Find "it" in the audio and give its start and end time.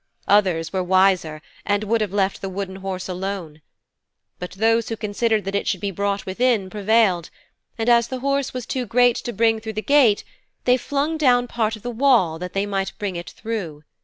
5.53-5.67, 13.15-13.29